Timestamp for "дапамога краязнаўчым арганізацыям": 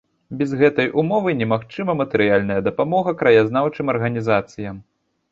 2.67-4.81